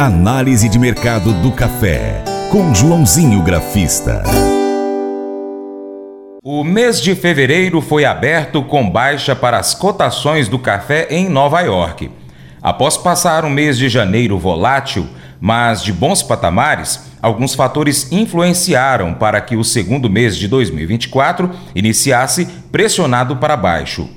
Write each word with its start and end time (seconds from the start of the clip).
Análise 0.00 0.66
de 0.66 0.78
mercado 0.78 1.30
do 1.42 1.52
café, 1.52 2.24
com 2.50 2.74
Joãozinho 2.74 3.42
Grafista. 3.42 4.22
O 6.42 6.64
mês 6.64 7.02
de 7.02 7.14
fevereiro 7.14 7.82
foi 7.82 8.06
aberto 8.06 8.62
com 8.62 8.88
baixa 8.88 9.36
para 9.36 9.58
as 9.58 9.74
cotações 9.74 10.48
do 10.48 10.58
café 10.58 11.06
em 11.10 11.28
Nova 11.28 11.60
York. 11.60 12.10
Após 12.62 12.96
passar 12.96 13.44
um 13.44 13.50
mês 13.50 13.76
de 13.76 13.90
janeiro 13.90 14.38
volátil, 14.38 15.06
mas 15.38 15.82
de 15.82 15.92
bons 15.92 16.22
patamares, 16.22 17.10
alguns 17.20 17.54
fatores 17.54 18.10
influenciaram 18.10 19.12
para 19.12 19.38
que 19.42 19.54
o 19.54 19.62
segundo 19.62 20.08
mês 20.08 20.34
de 20.34 20.48
2024 20.48 21.50
iniciasse 21.74 22.46
pressionado 22.72 23.36
para 23.36 23.54
baixo. 23.54 24.08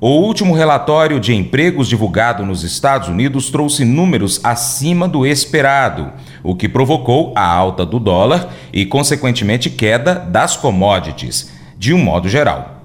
O 0.00 0.10
último 0.10 0.54
relatório 0.54 1.18
de 1.18 1.34
empregos 1.34 1.88
divulgado 1.88 2.46
nos 2.46 2.62
Estados 2.62 3.08
Unidos 3.08 3.50
trouxe 3.50 3.84
números 3.84 4.40
acima 4.44 5.08
do 5.08 5.26
esperado, 5.26 6.12
o 6.40 6.54
que 6.54 6.68
provocou 6.68 7.32
a 7.34 7.44
alta 7.44 7.84
do 7.84 7.98
dólar 7.98 8.48
e, 8.72 8.86
consequentemente, 8.86 9.68
queda 9.68 10.14
das 10.14 10.56
commodities, 10.56 11.50
de 11.76 11.92
um 11.92 11.98
modo 11.98 12.28
geral. 12.28 12.84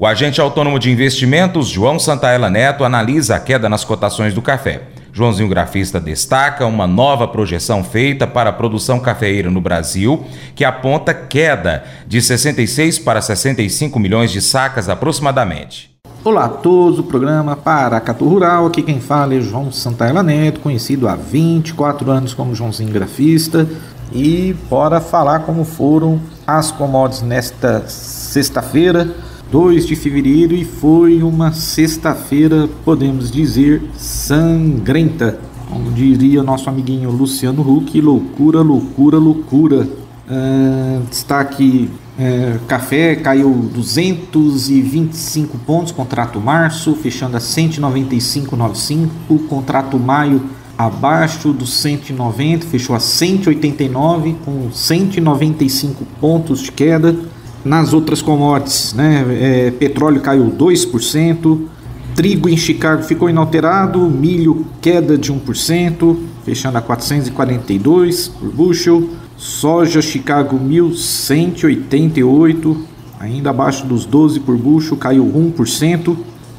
O 0.00 0.04
agente 0.04 0.40
autônomo 0.40 0.80
de 0.80 0.90
investimentos, 0.90 1.68
João 1.68 1.96
Santaella 1.96 2.50
Neto, 2.50 2.82
analisa 2.82 3.36
a 3.36 3.40
queda 3.40 3.68
nas 3.68 3.84
cotações 3.84 4.34
do 4.34 4.42
café. 4.42 4.82
Joãozinho 5.12 5.48
Grafista 5.48 6.00
destaca 6.00 6.66
uma 6.66 6.88
nova 6.88 7.28
projeção 7.28 7.84
feita 7.84 8.26
para 8.26 8.50
a 8.50 8.52
produção 8.52 8.98
cafeeira 8.98 9.48
no 9.48 9.60
Brasil, 9.60 10.26
que 10.56 10.64
aponta 10.64 11.14
queda 11.14 11.84
de 12.04 12.20
66 12.20 12.98
para 12.98 13.20
65 13.20 13.96
milhões 14.00 14.32
de 14.32 14.42
sacas 14.42 14.88
aproximadamente. 14.88 15.87
Olá 16.24 16.46
a 16.46 16.48
todos, 16.48 16.98
o 16.98 17.04
programa 17.04 17.54
Paracatu 17.54 18.26
Rural, 18.26 18.66
aqui 18.66 18.82
quem 18.82 18.98
fala 18.98 19.34
é 19.34 19.40
João 19.40 19.70
Santaella 19.70 20.20
Neto, 20.20 20.58
conhecido 20.58 21.06
há 21.06 21.14
24 21.14 22.10
anos 22.10 22.34
como 22.34 22.56
Joãozinho 22.56 22.92
Grafista, 22.92 23.68
e 24.12 24.54
bora 24.68 25.00
falar 25.00 25.40
como 25.40 25.64
foram 25.64 26.20
as 26.44 26.72
commodities 26.72 27.22
nesta 27.22 27.84
sexta-feira, 27.86 29.14
2 29.52 29.86
de 29.86 29.94
fevereiro 29.94 30.54
e 30.54 30.64
foi 30.64 31.22
uma 31.22 31.52
sexta-feira, 31.52 32.68
podemos 32.84 33.30
dizer, 33.30 33.80
sangrenta. 33.96 35.38
Como 35.70 35.92
diria 35.92 36.42
nosso 36.42 36.68
amiguinho 36.68 37.10
Luciano 37.10 37.62
Huck, 37.62 38.00
loucura, 38.00 38.60
loucura, 38.60 39.18
loucura. 39.18 39.88
Uh, 40.28 41.00
destaque: 41.08 41.88
uh, 42.18 42.58
café 42.66 43.14
caiu 43.16 43.70
225 43.72 45.56
pontos, 45.58 45.92
contrato 45.92 46.40
março, 46.40 46.94
fechando 46.94 47.36
a 47.36 47.40
195,95. 47.40 49.08
Contrato 49.48 49.98
maio 49.98 50.42
abaixo 50.76 51.52
dos 51.52 51.74
190, 51.74 52.66
fechou 52.66 52.94
a 52.94 53.00
189, 53.00 54.36
com 54.44 54.70
195 54.70 56.04
pontos 56.20 56.60
de 56.60 56.70
queda. 56.70 57.16
Nas 57.64 57.92
outras 57.92 58.22
commodities, 58.22 58.92
né, 58.94 59.24
é, 59.40 59.70
petróleo 59.72 60.20
caiu 60.20 60.44
2%, 60.56 61.66
trigo 62.14 62.48
em 62.48 62.56
Chicago 62.56 63.02
ficou 63.02 63.28
inalterado, 63.28 63.98
milho 64.08 64.66
queda 64.80 65.18
de 65.18 65.32
1%, 65.32 66.16
fechando 66.44 66.78
a 66.78 66.80
442 66.80 68.28
por 68.28 68.48
bushel, 68.50 69.08
soja 69.38 70.02
Chicago 70.02 70.58
1188, 70.58 72.76
ainda 73.18 73.48
abaixo 73.50 73.86
dos 73.86 74.04
12 74.04 74.40
por 74.40 74.58
bushel, 74.58 74.98
caiu 74.98 75.24
1%, 75.24 76.14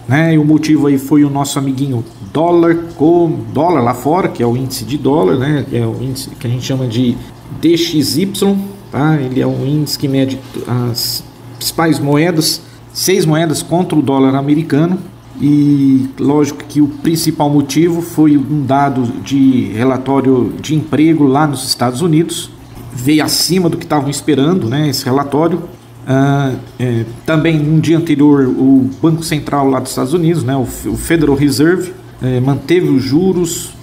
né? 0.07 0.33
E 0.33 0.39
o 0.39 0.45
motivo 0.45 0.87
aí 0.87 0.97
foi 0.97 1.23
o 1.23 1.29
nosso 1.29 1.59
amiguinho 1.59 2.03
dólar 2.33 2.75
com 2.95 3.41
dólar 3.53 3.81
lá 3.81 3.93
fora, 3.93 4.29
que 4.29 4.41
é 4.41 4.47
o 4.47 4.57
índice 4.57 4.83
de 4.85 4.97
dólar, 4.97 5.37
né? 5.37 5.63
É 5.71 5.85
o 5.85 6.01
índice 6.01 6.31
que 6.31 6.47
a 6.47 6.49
gente 6.49 6.65
chama 6.65 6.87
de 6.87 7.15
DXY, 7.61 8.57
Tá? 8.91 9.17
Ele 9.21 9.39
é 9.39 9.45
um 9.45 9.63
índice 9.65 9.99
que 9.99 10.07
mede 10.07 10.39
as 10.67 11.23
principais 11.57 11.99
moedas, 11.99 12.61
seis 12.91 13.23
moedas 13.25 13.61
contra 13.61 13.95
o 13.97 14.01
dólar 14.01 14.35
americano. 14.35 14.97
E 15.41 16.09
lógico 16.19 16.65
que 16.67 16.81
o 16.81 16.87
principal 16.87 17.49
motivo 17.49 18.01
foi 18.01 18.35
um 18.35 18.65
dado 18.65 19.03
de 19.23 19.71
relatório 19.73 20.53
de 20.59 20.75
emprego 20.75 21.25
lá 21.25 21.47
nos 21.47 21.65
Estados 21.65 22.01
Unidos. 22.01 22.51
Veio 22.93 23.23
acima 23.23 23.69
do 23.69 23.77
que 23.77 23.85
estavam 23.85 24.09
esperando 24.09 24.67
né, 24.67 24.89
esse 24.89 25.05
relatório. 25.05 25.59
Uh, 26.07 26.57
é, 26.79 27.05
também 27.25 27.59
no 27.59 27.79
dia 27.79 27.97
anterior, 27.97 28.47
o 28.47 28.89
Banco 29.01 29.23
Central 29.23 29.69
lá 29.69 29.79
dos 29.79 29.91
Estados 29.91 30.13
Unidos, 30.13 30.43
né, 30.43 30.55
o, 30.55 30.61
o 30.89 30.97
Federal 30.97 31.35
Reserve, 31.35 31.93
é, 32.21 32.39
manteve 32.39 32.87
os 32.87 33.03
juros. 33.03 33.73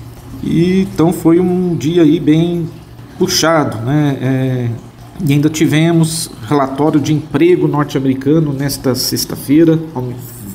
E, 0.43 0.83
então 0.93 1.13
foi 1.13 1.39
um 1.39 1.77
dia 1.77 2.03
aí 2.03 2.19
bem 2.19 2.69
puxado. 3.19 3.79
Né, 3.79 4.19
é, 4.21 4.71
e 5.25 5.33
ainda 5.33 5.49
tivemos 5.49 6.31
relatório 6.49 7.01
de 7.01 7.13
emprego 7.13 7.67
norte-americano 7.67 8.53
nesta 8.53 8.95
sexta-feira, 8.95 9.79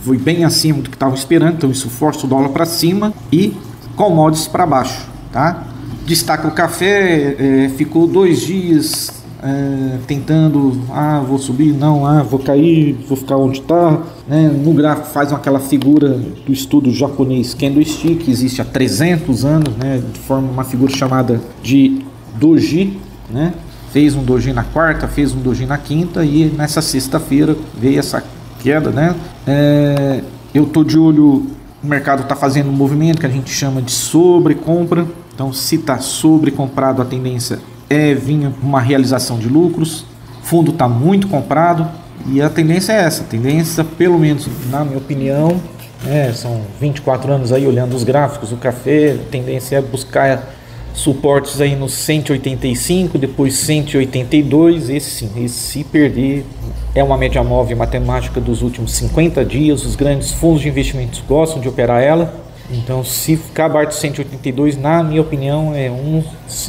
foi 0.03 0.17
bem 0.17 0.43
acima 0.43 0.81
do 0.81 0.89
que 0.89 0.95
estava 0.95 1.15
esperando, 1.15 1.55
então 1.55 1.71
isso 1.71 1.89
força 1.89 2.25
o 2.25 2.29
dólar 2.29 2.49
para 2.49 2.65
cima 2.65 3.13
e 3.31 3.55
commodities 3.95 4.47
para 4.47 4.65
baixo, 4.65 5.05
tá? 5.31 5.67
Destaca 6.11 6.45
o 6.45 6.51
café, 6.51 7.37
é, 7.39 7.69
ficou 7.69 8.05
dois 8.05 8.41
dias 8.41 9.23
é, 9.41 9.97
tentando, 10.05 10.77
ah, 10.91 11.23
vou 11.25 11.39
subir, 11.39 11.71
não, 11.71 12.05
ah, 12.05 12.21
vou 12.21 12.37
cair, 12.37 12.97
vou 13.07 13.15
ficar 13.15 13.37
onde 13.37 13.61
está. 13.61 13.97
Né? 14.27 14.49
No 14.49 14.73
gráfico 14.73 15.07
faz 15.07 15.31
aquela 15.31 15.61
figura 15.61 16.09
do 16.45 16.51
estudo 16.51 16.91
japonês 16.91 17.53
Candlestick, 17.53 18.25
que 18.25 18.29
existe 18.29 18.61
há 18.61 18.65
300 18.65 19.45
anos, 19.45 19.73
né? 19.77 20.03
de 20.11 20.19
forma 20.19 20.51
uma 20.51 20.65
figura 20.65 20.91
chamada 20.91 21.39
de 21.63 22.01
doji, 22.35 22.99
né? 23.29 23.53
fez 23.93 24.13
um 24.13 24.21
doji 24.21 24.51
na 24.51 24.65
quarta, 24.65 25.07
fez 25.07 25.33
um 25.33 25.39
doji 25.39 25.65
na 25.65 25.77
quinta 25.77 26.25
e 26.25 26.47
nessa 26.57 26.81
sexta-feira 26.81 27.55
veio 27.79 27.99
essa 27.99 28.21
queda, 28.59 28.89
né? 28.89 29.15
É, 29.47 30.19
eu 30.53 30.65
tô 30.65 30.83
de 30.83 30.99
olho, 30.99 31.47
o 31.81 31.87
mercado 31.87 32.23
está 32.23 32.35
fazendo 32.35 32.69
um 32.69 32.73
movimento 32.73 33.21
que 33.21 33.25
a 33.25 33.29
gente 33.29 33.49
chama 33.49 33.81
de 33.81 33.91
sobrecompra. 33.91 35.07
Então, 35.41 35.51
se 35.51 35.77
está 35.77 35.97
sobrecomprado, 35.97 37.01
a 37.01 37.05
tendência 37.05 37.57
é 37.89 38.13
vir 38.13 38.53
uma 38.61 38.79
realização 38.79 39.39
de 39.39 39.49
lucros. 39.49 40.05
O 40.39 40.45
fundo 40.45 40.69
está 40.69 40.87
muito 40.87 41.27
comprado. 41.27 41.89
E 42.27 42.39
a 42.39 42.47
tendência 42.47 42.93
é 42.93 42.97
essa. 42.97 43.23
A 43.23 43.25
tendência, 43.25 43.83
pelo 43.83 44.19
menos 44.19 44.47
na 44.69 44.85
minha 44.85 44.99
opinião, 44.99 45.59
é, 46.05 46.31
são 46.31 46.61
24 46.79 47.33
anos 47.33 47.51
aí 47.51 47.65
olhando 47.65 47.95
os 47.95 48.03
gráficos, 48.03 48.51
o 48.51 48.57
café, 48.57 49.13
a 49.13 49.31
tendência 49.31 49.77
é 49.77 49.81
buscar 49.81 50.47
suportes 50.93 51.59
aí 51.59 51.75
no 51.75 51.89
185, 51.89 53.17
depois 53.17 53.55
182, 53.55 54.91
esse 54.91 55.09
sim, 55.09 55.31
esse 55.43 55.55
se 55.55 55.83
perder 55.83 56.45
é 56.93 57.03
uma 57.03 57.17
média 57.17 57.43
móvel 57.43 57.75
matemática 57.77 58.39
dos 58.39 58.61
últimos 58.61 58.93
50 58.93 59.43
dias, 59.43 59.85
os 59.85 59.95
grandes 59.95 60.31
fundos 60.33 60.61
de 60.61 60.69
investimentos 60.69 61.23
gostam 61.27 61.59
de 61.59 61.67
operar 61.67 62.03
ela, 62.03 62.50
então 62.73 63.03
se 63.03 63.39
abaixo 63.57 63.91
de 63.91 63.95
182, 63.97 64.77
na 64.77 65.03
minha 65.03 65.21
opinião, 65.21 65.73
é 65.75 65.89
um 65.89 66.23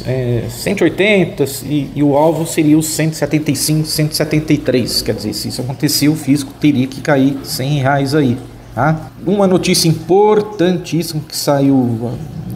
é, 0.05 0.43
180 0.49 1.43
e, 1.65 1.91
e, 1.95 2.03
o 2.03 2.15
alvo 2.15 2.45
seria 2.45 2.77
os 2.77 2.87
175, 2.87 3.87
173, 3.87 5.01
quer 5.01 5.15
dizer, 5.15 5.33
se 5.33 5.47
isso 5.47 5.61
acontecer, 5.61 6.09
o 6.09 6.15
fisco 6.15 6.51
teria 6.59 6.87
que 6.87 7.01
cair 7.01 7.37
100 7.43 7.79
reais 7.79 8.15
aí. 8.15 8.37
Tá? 8.75 9.11
Uma 9.25 9.47
notícia 9.47 9.87
importantíssima 9.87 11.21
que 11.27 11.35
saiu 11.35 12.11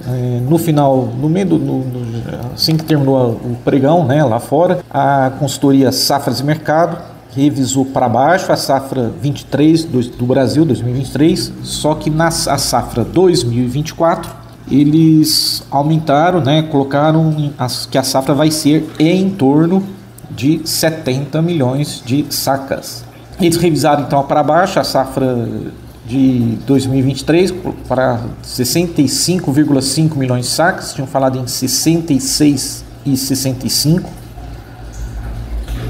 é, 0.08 0.40
no 0.42 0.58
final, 0.58 1.06
no 1.20 1.30
meio 1.30 1.46
do, 1.46 1.60
no, 1.60 1.80
no, 1.80 2.54
assim 2.54 2.76
que 2.76 2.84
terminou 2.84 3.32
o 3.32 3.58
pregão, 3.64 4.06
né, 4.06 4.24
lá 4.24 4.40
fora, 4.40 4.80
a 4.90 5.32
consultoria 5.40 5.92
Safras 5.92 6.40
e 6.40 6.44
Mercado 6.44 7.17
revisou 7.38 7.86
para 7.86 8.10
baixo 8.10 8.52
a 8.52 8.58
safra 8.58 9.12
23 9.22 9.84
do, 9.84 10.02
do 10.02 10.26
Brasil 10.26 10.66
2023, 10.66 11.54
só 11.62 11.94
que 11.94 12.10
na 12.10 12.32
safra 12.32 13.06
2024 13.06 14.36
eles 14.70 15.64
aumentaram, 15.70 16.42
né, 16.42 16.64
colocaram 16.64 17.54
as, 17.58 17.86
que 17.86 17.98
a 17.98 18.04
safra 18.04 18.34
vai 18.34 18.50
ser 18.50 18.90
em 18.98 19.30
torno 19.30 19.84
de 20.32 20.62
70 20.66 21.40
milhões 21.44 22.02
de 22.04 22.26
sacas. 22.32 23.06
Eles 23.40 23.58
revisaram 23.58 24.04
então 24.04 24.24
para 24.24 24.42
baixo 24.42 24.80
a 24.80 24.84
safra 24.84 25.48
de 26.08 26.58
2023 26.66 27.54
para 27.88 28.20
65,5 28.44 30.16
milhões 30.16 30.46
de 30.46 30.52
sacas, 30.52 30.94
tinham 30.94 31.08
falado 31.08 31.38
em 31.38 31.46
66 31.46 32.84
e 33.06 33.16
65. 33.16 34.10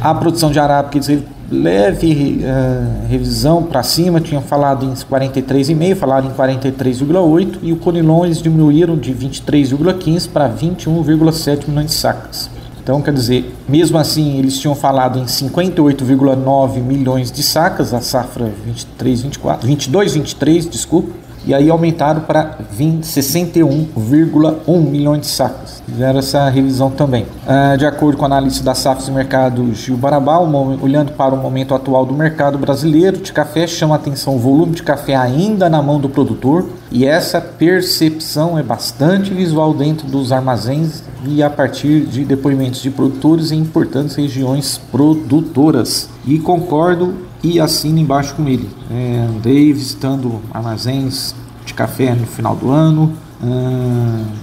A 0.01 0.13
produção 0.13 0.51
de 0.51 0.59
arábica 0.59 0.97
eles 0.97 1.23
leve 1.49 2.41
uh, 2.43 3.07
revisão 3.07 3.63
para 3.63 3.81
cima, 3.83 4.19
tinham 4.19 4.41
falado 4.41 4.85
em 4.85 4.93
43,5, 4.93 5.95
falaram 5.95 6.29
em 6.29 6.33
43,8 6.33 7.59
e 7.61 7.71
o 7.71 7.77
Conilon 7.77 8.25
eles 8.25 8.41
diminuíram 8.41 8.97
de 8.97 9.13
23,15 9.13 10.29
para 10.29 10.49
21,7 10.49 11.67
milhões 11.67 11.87
de 11.87 11.93
sacas. 11.93 12.49
Então, 12.81 13.01
quer 13.01 13.13
dizer, 13.13 13.53
mesmo 13.67 13.97
assim, 13.97 14.37
eles 14.39 14.59
tinham 14.59 14.73
falado 14.73 15.19
em 15.19 15.25
58,9 15.25 16.81
milhões 16.81 17.29
de 17.29 17.43
sacas, 17.43 17.93
a 17.93 17.99
safra 17.99 18.49
23, 18.65 19.23
24, 19.23 19.67
22, 19.67 20.13
23, 20.13 20.69
desculpa, 20.69 21.11
e 21.45 21.53
aí 21.53 21.69
aumentaram 21.69 22.21
para 22.21 22.57
61,1 22.77 24.81
milhões 24.81 25.21
de 25.21 25.27
sacas. 25.27 25.81
Fizeram 25.85 26.19
essa 26.19 26.49
revisão 26.49 26.89
também. 26.89 27.25
Uh, 27.45 27.77
de 27.77 27.85
acordo 27.85 28.17
com 28.17 28.25
a 28.25 28.27
análise 28.27 28.61
da 28.61 28.75
Safras 28.75 29.07
e 29.07 29.11
Mercado 29.11 29.73
Gil 29.73 29.95
Barabá, 29.95 30.39
olhando 30.39 31.13
para 31.13 31.33
o 31.33 31.37
momento 31.37 31.73
atual 31.73 32.05
do 32.05 32.13
mercado 32.13 32.57
brasileiro 32.57 33.17
de 33.17 33.31
café, 33.31 33.65
chama 33.65 33.95
atenção 33.95 34.35
o 34.35 34.39
volume 34.39 34.73
de 34.73 34.83
café 34.83 35.15
ainda 35.15 35.69
na 35.69 35.81
mão 35.81 35.99
do 35.99 36.09
produtor 36.09 36.67
e 36.91 37.05
essa 37.05 37.39
percepção 37.39 38.57
é 38.57 38.63
bastante 38.63 39.33
visual 39.33 39.73
dentro 39.73 40.07
dos 40.07 40.31
armazéns 40.31 41.03
e 41.25 41.43
a 41.43 41.49
partir 41.49 42.01
de 42.01 42.25
depoimentos 42.25 42.81
de 42.81 42.89
produtores 42.89 43.51
em 43.51 43.59
importantes 43.59 44.15
regiões 44.15 44.79
produtoras. 44.91 46.09
E 46.27 46.37
concordo 46.39 47.15
e 47.41 47.57
assino 47.59 47.99
embaixo 47.99 48.35
com 48.35 48.47
ele. 48.47 48.69
É, 48.91 49.25
andei 49.29 49.71
visitando 49.71 50.41
armazéns 50.53 51.33
de 51.65 51.73
café 51.73 52.13
no 52.13 52.27
final 52.27 52.53
do 52.53 52.69
ano, 52.69 53.13
uh, 53.41 53.45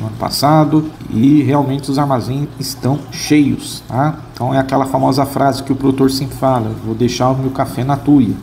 no 0.00 0.06
ano 0.06 0.16
passado, 0.19 0.90
e 1.10 1.42
realmente 1.42 1.90
os 1.90 1.98
armazéns 1.98 2.48
estão 2.58 2.98
cheios. 3.12 3.82
Tá? 3.86 4.19
Então 4.32 4.54
é 4.54 4.58
aquela 4.58 4.86
famosa 4.86 5.26
frase 5.26 5.62
que 5.62 5.72
o 5.72 5.76
produtor 5.76 6.10
sempre 6.10 6.36
fala: 6.36 6.70
vou 6.84 6.94
deixar 6.94 7.31
o 7.31 7.36
meu 7.36 7.50
café 7.50 7.84
na 7.84 7.96
tuia. 7.96 8.34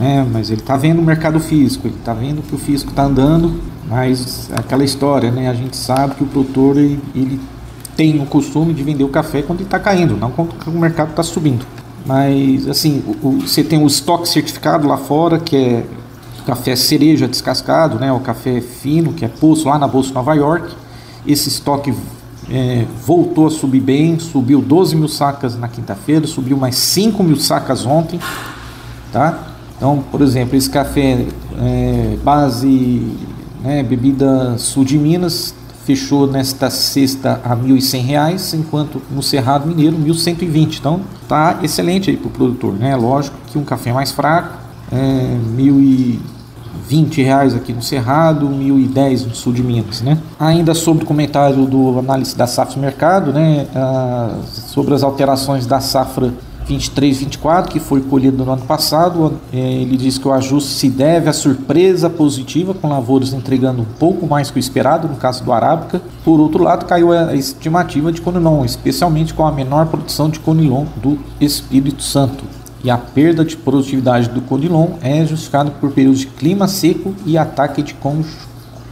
É, 0.00 0.22
mas 0.22 0.50
ele 0.50 0.60
está 0.60 0.76
vendo 0.76 1.00
o 1.00 1.02
mercado 1.02 1.40
físico, 1.40 1.86
ele 1.86 1.96
está 1.96 2.12
vendo 2.12 2.42
que 2.42 2.54
o 2.54 2.58
físico 2.58 2.90
está 2.90 3.04
andando, 3.04 3.60
mas 3.88 4.50
é 4.50 4.58
aquela 4.58 4.84
história, 4.84 5.30
né? 5.30 5.48
A 5.48 5.54
gente 5.54 5.74
sabe 5.74 6.14
que 6.14 6.22
o 6.22 6.26
produtor 6.26 6.76
ele, 6.76 7.00
ele 7.14 7.40
tem 7.96 8.20
o 8.20 8.26
costume 8.26 8.74
de 8.74 8.82
vender 8.82 9.04
o 9.04 9.08
café 9.08 9.40
quando 9.40 9.60
ele 9.60 9.66
está 9.66 9.78
caindo, 9.78 10.14
não 10.14 10.30
quando 10.30 10.52
o 10.66 10.78
mercado 10.78 11.10
está 11.10 11.22
subindo. 11.22 11.64
Mas, 12.06 12.68
assim, 12.68 13.02
o, 13.06 13.28
o, 13.28 13.40
você 13.40 13.64
tem 13.64 13.82
o 13.82 13.86
estoque 13.86 14.28
certificado 14.28 14.86
lá 14.86 14.96
fora, 14.96 15.38
que 15.38 15.56
é 15.56 15.86
café 16.46 16.76
cereja 16.76 17.26
descascado, 17.26 17.98
né? 17.98 18.12
O 18.12 18.20
café 18.20 18.60
fino, 18.60 19.12
que 19.12 19.24
é 19.24 19.28
posto 19.28 19.68
lá 19.68 19.78
na 19.78 19.88
Bolsa 19.88 20.10
de 20.10 20.14
Nova 20.14 20.32
York. 20.34 20.72
Esse 21.26 21.48
estoque 21.48 21.92
é, 22.48 22.86
voltou 23.04 23.48
a 23.48 23.50
subir 23.50 23.80
bem, 23.80 24.18
subiu 24.20 24.62
12 24.62 24.94
mil 24.94 25.08
sacas 25.08 25.58
na 25.58 25.66
quinta-feira, 25.66 26.24
subiu 26.28 26.56
mais 26.56 26.76
5 26.76 27.22
mil 27.24 27.36
sacas 27.36 27.84
ontem, 27.84 28.20
tá? 29.12 29.48
Então, 29.76 30.04
por 30.10 30.22
exemplo, 30.22 30.56
esse 30.56 30.70
café 30.70 31.26
é, 31.60 32.16
base 32.22 33.02
né, 33.60 33.82
bebida 33.82 34.56
sul 34.56 34.84
de 34.84 34.96
Minas 34.96 35.52
fechou 35.86 36.26
nesta 36.26 36.68
sexta 36.68 37.40
a 37.44 37.54
R$ 37.54 37.62
1.100, 37.62 38.58
enquanto 38.58 39.00
no 39.08 39.22
Cerrado 39.22 39.68
Mineiro 39.68 39.96
R$ 39.96 40.10
1.120. 40.10 40.78
Então 40.80 41.00
tá 41.28 41.60
excelente 41.62 42.10
aí 42.10 42.16
para 42.16 42.26
o 42.26 42.30
produtor. 42.30 42.74
Né? 42.74 42.96
Lógico 42.96 43.36
que 43.46 43.56
um 43.56 43.64
café 43.64 43.92
mais 43.92 44.10
fraco, 44.10 44.58
é, 44.90 44.96
R$ 44.96 46.18
1.020 46.90 47.56
aqui 47.56 47.72
no 47.72 47.80
Cerrado, 47.80 48.48
R$ 48.48 48.54
1.010 48.54 49.28
no 49.28 49.34
sul 49.34 49.52
de 49.52 49.62
Minas. 49.62 50.02
Né? 50.02 50.18
Ainda 50.40 50.74
sobre 50.74 51.04
o 51.04 51.06
comentário 51.06 51.64
do 51.66 52.00
análise 52.00 52.36
da 52.36 52.48
safra 52.48 52.80
mercado, 52.80 53.32
né, 53.32 53.68
ah, 53.74 54.38
sobre 54.44 54.92
as 54.92 55.04
alterações 55.04 55.66
da 55.66 55.80
safra 55.80 56.32
23, 56.66 57.18
24, 57.18 57.72
que 57.72 57.78
foi 57.78 58.00
colhido 58.00 58.44
no 58.44 58.52
ano 58.52 58.62
passado. 58.62 59.34
É, 59.52 59.56
ele 59.56 59.96
diz 59.96 60.18
que 60.18 60.26
o 60.26 60.32
ajuste 60.32 60.70
se 60.70 60.90
deve 60.90 61.28
à 61.28 61.32
surpresa 61.32 62.10
positiva, 62.10 62.74
com 62.74 62.88
lavouras 62.88 63.32
entregando 63.32 63.82
um 63.82 63.86
pouco 63.98 64.26
mais 64.26 64.50
que 64.50 64.58
o 64.58 64.60
esperado, 64.60 65.08
no 65.08 65.16
caso 65.16 65.44
do 65.44 65.52
Arábica. 65.52 66.02
Por 66.24 66.40
outro 66.40 66.62
lado, 66.62 66.86
caiu 66.86 67.12
a 67.12 67.34
estimativa 67.34 68.10
de 68.10 68.20
Conilon, 68.20 68.64
especialmente 68.64 69.32
com 69.32 69.46
a 69.46 69.52
menor 69.52 69.86
produção 69.86 70.28
de 70.28 70.40
Conilon 70.40 70.86
do 70.96 71.18
Espírito 71.40 72.02
Santo. 72.02 72.44
E 72.82 72.90
a 72.90 72.98
perda 72.98 73.44
de 73.44 73.56
produtividade 73.56 74.28
do 74.28 74.40
Conilon 74.40 74.90
é 75.00 75.24
justificada 75.24 75.70
por 75.70 75.90
períodos 75.90 76.20
de 76.20 76.26
clima 76.26 76.68
seco 76.68 77.14
e 77.24 77.38
ataque 77.38 77.82
de 77.82 77.96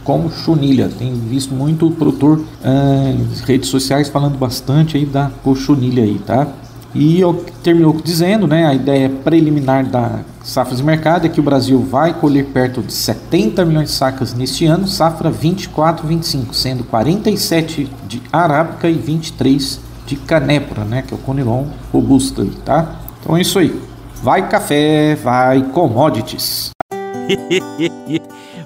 conchunilha. 0.03 0.89
Tem 0.89 1.13
visto 1.13 1.53
muito 1.53 1.89
produtor 1.91 2.39
uh, 2.39 3.45
redes 3.45 3.69
sociais 3.69 4.09
falando 4.09 4.37
bastante 4.37 4.97
aí 4.97 5.05
da 5.05 5.31
cochonilha 5.43 6.03
aí, 6.03 6.19
tá? 6.19 6.47
E 6.95 7.19
terminou 7.61 7.93
dizendo, 8.01 8.47
né, 8.47 8.65
a 8.65 8.73
ideia 8.73 9.09
preliminar 9.09 9.85
da 9.85 10.21
safra 10.41 10.73
de 10.73 10.81
mercado 10.81 11.25
é 11.25 11.29
que 11.29 11.41
o 11.41 11.43
Brasil 11.43 11.77
vai 11.79 12.13
colher 12.13 12.45
perto 12.45 12.81
de 12.81 12.93
70 12.93 13.65
milhões 13.65 13.89
de 13.89 13.95
sacas 13.95 14.33
neste 14.33 14.65
ano, 14.65 14.87
safra 14.87 15.29
24-25, 15.29 16.53
sendo 16.53 16.85
47 16.85 17.91
de 18.07 18.21
arábica 18.31 18.89
e 18.89 18.93
23 18.93 19.81
de 20.07 20.15
canépora, 20.15 20.85
né, 20.85 21.01
que 21.01 21.13
é 21.13 21.17
o 21.17 21.19
conilon 21.19 21.65
robusto, 21.91 22.45
tá? 22.63 22.95
Então 23.19 23.35
é 23.35 23.41
isso 23.41 23.59
aí. 23.59 23.77
Vai 24.23 24.47
café, 24.47 25.15
vai 25.15 25.63
commodities. 25.63 26.69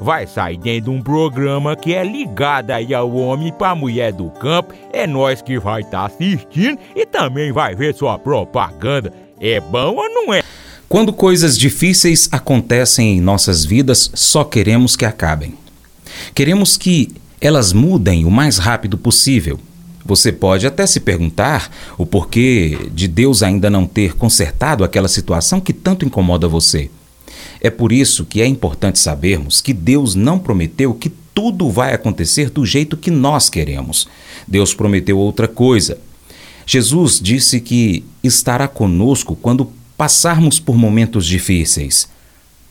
vai 0.00 0.26
sair 0.26 0.56
dentro 0.56 0.90
de 0.90 0.98
um 0.98 1.02
programa 1.02 1.76
que 1.76 1.94
é 1.94 2.02
ligado 2.02 2.70
aí 2.70 2.94
ao 2.94 3.14
homem 3.14 3.52
para 3.52 3.70
a 3.70 3.74
mulher 3.74 4.12
do 4.12 4.30
campo. 4.30 4.74
É 4.92 5.06
nós 5.06 5.42
que 5.42 5.58
vai 5.58 5.82
estar 5.82 6.00
tá 6.00 6.06
assistindo 6.06 6.78
e 6.96 7.04
também 7.04 7.52
vai 7.52 7.74
ver 7.74 7.94
sua 7.94 8.18
propaganda. 8.18 9.12
É 9.38 9.60
bom 9.60 9.96
ou 9.96 10.08
não 10.08 10.32
é? 10.32 10.42
Quando 10.88 11.12
coisas 11.12 11.56
difíceis 11.56 12.28
acontecem 12.32 13.18
em 13.18 13.20
nossas 13.20 13.64
vidas, 13.64 14.10
só 14.14 14.42
queremos 14.42 14.96
que 14.96 15.04
acabem. 15.04 15.54
Queremos 16.34 16.76
que 16.76 17.14
elas 17.40 17.72
mudem 17.72 18.24
o 18.24 18.30
mais 18.30 18.58
rápido 18.58 18.98
possível. 18.98 19.58
Você 20.04 20.32
pode 20.32 20.66
até 20.66 20.86
se 20.86 20.98
perguntar 20.98 21.70
o 21.96 22.04
porquê 22.04 22.90
de 22.92 23.06
Deus 23.06 23.42
ainda 23.42 23.70
não 23.70 23.86
ter 23.86 24.14
consertado 24.14 24.82
aquela 24.82 25.08
situação 25.08 25.60
que 25.60 25.72
tanto 25.72 26.04
incomoda 26.04 26.48
você. 26.48 26.90
É 27.60 27.68
por 27.70 27.92
isso 27.92 28.24
que 28.24 28.40
é 28.40 28.46
importante 28.46 28.98
sabermos 28.98 29.60
que 29.60 29.72
Deus 29.72 30.14
não 30.14 30.38
prometeu 30.38 30.94
que 30.94 31.10
tudo 31.34 31.70
vai 31.70 31.94
acontecer 31.94 32.50
do 32.50 32.64
jeito 32.64 32.96
que 32.96 33.10
nós 33.10 33.48
queremos. 33.48 34.08
Deus 34.46 34.74
prometeu 34.74 35.18
outra 35.18 35.46
coisa. 35.46 35.98
Jesus 36.66 37.20
disse 37.20 37.60
que 37.60 38.04
estará 38.22 38.66
conosco 38.66 39.36
quando 39.36 39.70
passarmos 39.96 40.58
por 40.58 40.76
momentos 40.76 41.26
difíceis. 41.26 42.08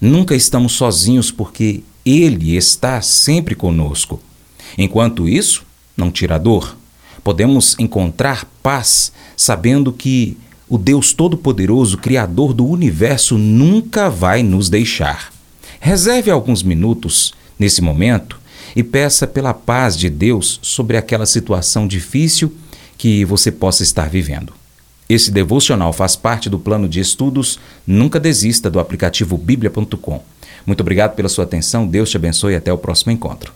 Nunca 0.02 0.36
estamos 0.36 0.74
sozinhos 0.74 1.32
porque 1.32 1.84
Ele 2.06 2.56
está 2.56 3.02
sempre 3.02 3.56
conosco. 3.56 4.20
Enquanto 4.78 5.28
isso, 5.28 5.66
não 5.96 6.12
tira 6.12 6.40
dor. 6.40 6.78
Podemos 7.24 7.76
encontrar 7.78 8.46
paz 8.64 9.12
sabendo 9.36 9.92
que 9.92 10.38
o 10.70 10.78
Deus 10.78 11.12
Todo-Poderoso, 11.14 11.98
Criador 11.98 12.54
do 12.54 12.66
universo, 12.66 13.38
nunca 13.38 14.10
vai 14.10 14.44
nos 14.44 14.70
deixar. 14.70 15.34
Reserve 15.80 16.30
alguns 16.30 16.62
minutos 16.62 17.34
nesse 17.58 17.82
momento 17.82 18.40
e 18.76 18.84
peça 18.84 19.26
pela 19.26 19.54
paz 19.54 19.98
de 19.98 20.10
Deus 20.10 20.60
sobre 20.62 20.96
aquela 20.96 21.26
situação 21.26 21.88
difícil 21.88 22.56
que 22.98 23.26
você 23.26 23.52
possa 23.52 23.82
estar 23.82 24.10
vivendo. 24.10 24.54
Esse 25.10 25.32
devocional 25.32 25.92
faz 25.92 26.16
parte 26.16 26.50
do 26.50 26.60
plano 26.60 26.88
de 26.88 27.00
estudos 27.00 27.60
Nunca 27.88 28.20
Desista 28.20 28.70
do 28.70 28.80
aplicativo 28.80 29.38
bíblia.com. 29.38 30.24
Muito 30.66 30.82
obrigado 30.82 31.16
pela 31.16 31.30
sua 31.30 31.46
atenção, 31.46 31.88
Deus 31.88 32.12
te 32.12 32.18
abençoe 32.18 32.54
e 32.54 32.58
até 32.58 32.72
o 32.72 32.78
próximo 32.78 33.12
encontro. 33.12 33.52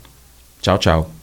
Tchau, 0.62 0.80
tchau. 0.80 1.23